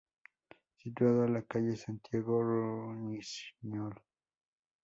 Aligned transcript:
Situado 0.79 1.25
a 1.25 1.27
la 1.27 1.43
calle 1.43 1.75
Santiago 1.77 2.41
Rusiñol. 2.41 4.01